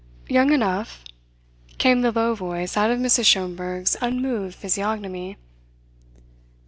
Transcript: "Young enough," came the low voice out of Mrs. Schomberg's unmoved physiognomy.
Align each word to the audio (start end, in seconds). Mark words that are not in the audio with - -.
"Young 0.27 0.51
enough," 0.51 1.03
came 1.77 2.01
the 2.01 2.11
low 2.11 2.33
voice 2.33 2.75
out 2.75 2.89
of 2.89 2.97
Mrs. 2.97 3.25
Schomberg's 3.27 3.95
unmoved 4.01 4.55
physiognomy. 4.55 5.37